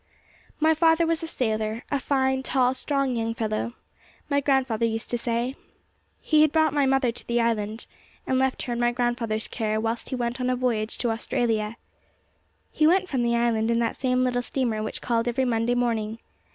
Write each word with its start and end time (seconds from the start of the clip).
My 0.59 0.73
father 0.73 1.05
was 1.05 1.21
a 1.21 1.27
sailor, 1.27 1.83
a 1.91 1.99
fine, 1.99 2.41
tall, 2.41 2.73
strong 2.73 3.15
young 3.15 3.35
fellow, 3.35 3.73
my 4.31 4.39
grandfather 4.41 4.87
used 4.87 5.11
to 5.11 5.17
say. 5.19 5.53
He 6.19 6.41
had 6.41 6.51
brought 6.51 6.73
my 6.73 6.87
mother 6.87 7.11
to 7.11 7.27
the 7.27 7.39
island, 7.39 7.85
and 8.25 8.39
left 8.39 8.63
her 8.63 8.73
in 8.73 8.79
my 8.79 8.93
grandfather's 8.93 9.47
care 9.47 9.79
whilst 9.79 10.09
he 10.09 10.15
went 10.15 10.41
on 10.41 10.49
a 10.49 10.55
voyage 10.55 10.97
to 10.97 11.11
Australia. 11.11 11.75
He 12.71 12.87
went 12.87 13.09
from 13.09 13.21
the 13.21 13.35
island 13.35 13.69
in 13.69 13.77
that 13.77 13.95
same 13.95 14.23
little 14.23 14.41
steamer 14.41 14.81
which 14.81 15.03
called 15.03 15.27
every 15.27 15.45
Monday 15.45 15.75
morning. 15.75 16.17